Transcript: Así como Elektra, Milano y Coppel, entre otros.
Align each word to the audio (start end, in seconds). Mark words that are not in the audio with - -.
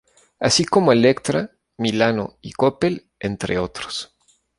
Así 0.39 0.65
como 0.65 0.91
Elektra, 0.93 1.51
Milano 1.77 2.39
y 2.41 2.53
Coppel, 2.53 3.11
entre 3.19 3.59
otros. 3.59 4.15